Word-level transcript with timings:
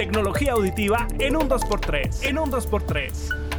Tecnología 0.00 0.52
auditiva 0.52 1.06
en 1.18 1.36
un 1.36 1.46
2x3. 1.46 2.24
En 2.26 2.38
un 2.38 2.50
2x3. 2.50 3.49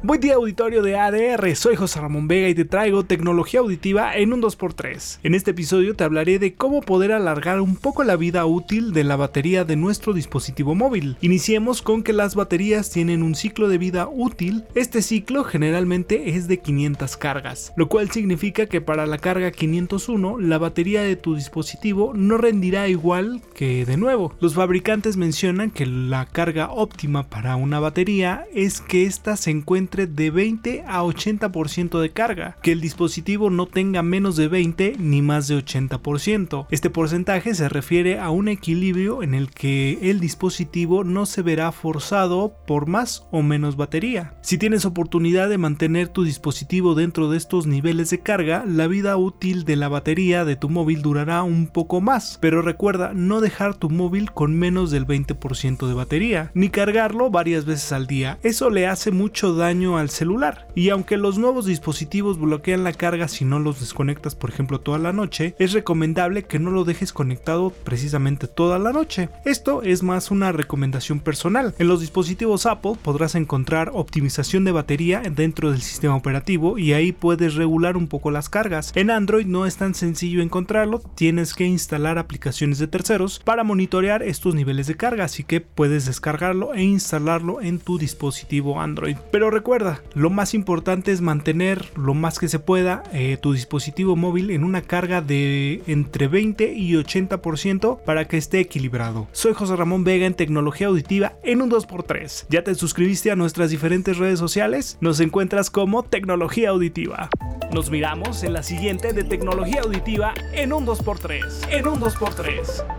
Buen 0.00 0.20
día 0.20 0.36
auditorio 0.36 0.80
de 0.82 0.96
ADR, 0.96 1.56
soy 1.56 1.74
José 1.74 2.00
Ramón 2.00 2.28
Vega 2.28 2.48
y 2.48 2.54
te 2.54 2.64
traigo 2.64 3.04
tecnología 3.04 3.58
auditiva 3.58 4.14
en 4.14 4.32
un 4.32 4.40
2x3. 4.40 5.18
En 5.24 5.34
este 5.34 5.50
episodio 5.50 5.96
te 5.96 6.04
hablaré 6.04 6.38
de 6.38 6.54
cómo 6.54 6.82
poder 6.82 7.10
alargar 7.10 7.60
un 7.60 7.74
poco 7.74 8.04
la 8.04 8.14
vida 8.14 8.46
útil 8.46 8.92
de 8.92 9.02
la 9.02 9.16
batería 9.16 9.64
de 9.64 9.74
nuestro 9.74 10.12
dispositivo 10.12 10.76
móvil. 10.76 11.16
Iniciemos 11.20 11.82
con 11.82 12.04
que 12.04 12.12
las 12.12 12.36
baterías 12.36 12.92
tienen 12.92 13.24
un 13.24 13.34
ciclo 13.34 13.68
de 13.68 13.78
vida 13.78 14.08
útil, 14.08 14.66
este 14.76 15.02
ciclo 15.02 15.42
generalmente 15.42 16.30
es 16.30 16.46
de 16.46 16.60
500 16.60 17.16
cargas, 17.16 17.72
lo 17.74 17.88
cual 17.88 18.08
significa 18.12 18.66
que 18.66 18.80
para 18.80 19.04
la 19.04 19.18
carga 19.18 19.50
501 19.50 20.38
la 20.38 20.58
batería 20.58 21.02
de 21.02 21.16
tu 21.16 21.34
dispositivo 21.34 22.12
no 22.14 22.38
rendirá 22.38 22.86
igual 22.86 23.42
que 23.52 23.84
de 23.84 23.96
nuevo. 23.96 24.32
Los 24.38 24.54
fabricantes 24.54 25.16
mencionan 25.16 25.72
que 25.72 25.86
la 25.86 26.24
carga 26.26 26.70
óptima 26.70 27.28
para 27.28 27.56
una 27.56 27.80
batería 27.80 28.46
es 28.54 28.80
que 28.80 29.04
ésta 29.04 29.36
se 29.36 29.50
de 29.90 30.30
20 30.30 30.84
a 30.86 31.02
80% 31.02 32.00
de 32.00 32.10
carga, 32.10 32.56
que 32.62 32.72
el 32.72 32.80
dispositivo 32.80 33.50
no 33.50 33.66
tenga 33.66 34.02
menos 34.02 34.36
de 34.36 34.48
20 34.48 34.96
ni 34.98 35.22
más 35.22 35.48
de 35.48 35.56
80%. 35.56 36.66
Este 36.70 36.90
porcentaje 36.90 37.54
se 37.54 37.68
refiere 37.68 38.18
a 38.18 38.30
un 38.30 38.48
equilibrio 38.48 39.22
en 39.22 39.34
el 39.34 39.50
que 39.50 39.98
el 40.10 40.20
dispositivo 40.20 41.04
no 41.04 41.26
se 41.26 41.42
verá 41.42 41.72
forzado 41.72 42.54
por 42.66 42.86
más 42.86 43.26
o 43.30 43.42
menos 43.42 43.76
batería. 43.76 44.34
Si 44.42 44.58
tienes 44.58 44.84
oportunidad 44.84 45.48
de 45.48 45.58
mantener 45.58 46.08
tu 46.08 46.24
dispositivo 46.24 46.94
dentro 46.94 47.30
de 47.30 47.38
estos 47.38 47.66
niveles 47.66 48.10
de 48.10 48.20
carga, 48.20 48.64
la 48.66 48.86
vida 48.86 49.16
útil 49.16 49.64
de 49.64 49.76
la 49.76 49.88
batería 49.88 50.44
de 50.44 50.56
tu 50.56 50.68
móvil 50.68 51.02
durará 51.02 51.42
un 51.42 51.66
poco 51.66 52.00
más, 52.00 52.38
pero 52.40 52.62
recuerda 52.62 53.12
no 53.14 53.40
dejar 53.40 53.74
tu 53.74 53.88
móvil 53.88 54.32
con 54.32 54.54
menos 54.54 54.90
del 54.90 55.06
20% 55.06 55.86
de 55.86 55.94
batería, 55.94 56.50
ni 56.54 56.68
cargarlo 56.68 57.30
varias 57.30 57.64
veces 57.64 57.92
al 57.92 58.06
día. 58.06 58.38
Eso 58.42 58.70
le 58.70 58.86
hace 58.86 59.10
mucho 59.10 59.54
daño 59.54 59.77
al 59.78 60.10
celular. 60.10 60.66
Y 60.74 60.90
aunque 60.90 61.16
los 61.16 61.38
nuevos 61.38 61.66
dispositivos 61.66 62.38
bloquean 62.38 62.84
la 62.84 62.92
carga 62.92 63.28
si 63.28 63.44
no 63.44 63.58
los 63.58 63.80
desconectas 63.80 64.34
por 64.34 64.50
ejemplo 64.50 64.80
toda 64.80 64.98
la 64.98 65.12
noche, 65.12 65.54
es 65.58 65.72
recomendable 65.72 66.44
que 66.44 66.58
no 66.58 66.70
lo 66.70 66.84
dejes 66.84 67.12
conectado 67.12 67.70
precisamente 67.70 68.48
toda 68.48 68.78
la 68.78 68.92
noche. 68.92 69.28
Esto 69.44 69.82
es 69.82 70.02
más 70.02 70.30
una 70.30 70.52
recomendación 70.52 71.20
personal. 71.20 71.74
En 71.78 71.88
los 71.88 72.00
dispositivos 72.00 72.66
Apple 72.66 72.96
podrás 73.00 73.34
encontrar 73.34 73.90
optimización 73.94 74.64
de 74.64 74.72
batería 74.72 75.22
dentro 75.30 75.70
del 75.70 75.80
sistema 75.80 76.16
operativo 76.16 76.78
y 76.78 76.92
ahí 76.92 77.12
puedes 77.12 77.54
regular 77.54 77.96
un 77.96 78.08
poco 78.08 78.30
las 78.30 78.48
cargas. 78.48 78.92
En 78.96 79.10
Android 79.10 79.46
no 79.46 79.66
es 79.66 79.76
tan 79.76 79.94
sencillo 79.94 80.42
encontrarlo, 80.42 81.00
tienes 81.14 81.54
que 81.54 81.64
instalar 81.64 82.18
aplicaciones 82.18 82.78
de 82.78 82.88
terceros 82.88 83.40
para 83.44 83.64
monitorear 83.64 84.22
estos 84.22 84.54
niveles 84.54 84.86
de 84.86 84.96
carga, 84.96 85.24
así 85.24 85.44
que 85.44 85.60
puedes 85.60 86.06
descargarlo 86.06 86.74
e 86.74 86.82
instalarlo 86.82 87.60
en 87.60 87.78
tu 87.78 87.98
dispositivo 87.98 88.80
Android. 88.80 89.16
Pero 89.30 89.50
recuerda, 89.68 90.00
lo 90.14 90.30
más 90.30 90.54
importante 90.54 91.12
es 91.12 91.20
mantener 91.20 91.90
lo 91.94 92.14
más 92.14 92.38
que 92.38 92.48
se 92.48 92.58
pueda 92.58 93.02
eh, 93.12 93.36
tu 93.36 93.52
dispositivo 93.52 94.16
móvil 94.16 94.50
en 94.50 94.64
una 94.64 94.80
carga 94.80 95.20
de 95.20 95.82
entre 95.86 96.26
20 96.26 96.72
y 96.72 96.94
80% 96.94 98.00
para 98.02 98.26
que 98.26 98.38
esté 98.38 98.60
equilibrado. 98.60 99.28
Soy 99.32 99.52
José 99.52 99.76
Ramón 99.76 100.04
Vega 100.04 100.24
en 100.24 100.32
Tecnología 100.32 100.86
Auditiva 100.86 101.34
en 101.42 101.60
un 101.60 101.70
2x3. 101.70 102.46
¿Ya 102.48 102.64
te 102.64 102.74
suscribiste 102.76 103.30
a 103.30 103.36
nuestras 103.36 103.68
diferentes 103.68 104.16
redes 104.16 104.38
sociales? 104.38 104.96
Nos 105.02 105.20
encuentras 105.20 105.68
como 105.68 106.02
Tecnología 106.02 106.70
Auditiva. 106.70 107.28
Nos 107.70 107.90
miramos 107.90 108.44
en 108.44 108.54
la 108.54 108.62
siguiente 108.62 109.12
de 109.12 109.22
Tecnología 109.22 109.82
Auditiva 109.82 110.32
en 110.54 110.72
un 110.72 110.86
2x3. 110.86 111.68
En 111.68 111.88
un 111.88 112.00
2x3. 112.00 112.97